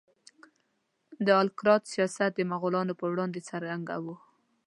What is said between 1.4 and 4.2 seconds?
کرت سیاست د مغولانو په وړاندې څرنګه و؟